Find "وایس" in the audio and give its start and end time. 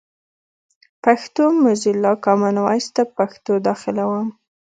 2.65-2.87